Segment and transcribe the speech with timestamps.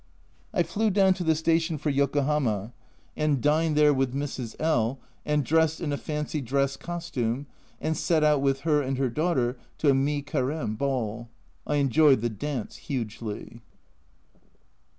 [0.51, 2.73] I flew down to the station for Yokohama,
[3.15, 4.55] and I2O A Journal from Japan dined there with Mrs.
[4.59, 7.45] L, and dressed in a fancy dress costume
[7.79, 11.29] and set out with her and her daughter to a mi careme ball.
[11.67, 13.61] I enjoyed the dance hugely.